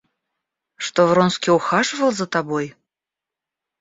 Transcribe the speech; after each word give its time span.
Что 0.77 1.05
Вронский 1.05 1.51
ухаживал 1.53 2.11
за 2.11 2.25
тобой? 2.25 2.75